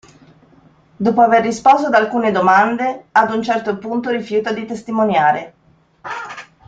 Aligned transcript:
Dopo 0.97 1.21
aver 1.21 1.43
risposto 1.43 1.85
ad 1.85 1.93
alcune 1.93 2.31
domande, 2.31 3.09
ad 3.11 3.29
un 3.31 3.43
certo 3.43 3.77
punto 3.77 4.09
rifiuta 4.09 4.51
di 4.51 4.65
testimoniare. 4.65 5.53